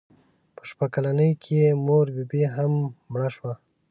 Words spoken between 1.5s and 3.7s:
یې مور بي بي هم مړه شوه.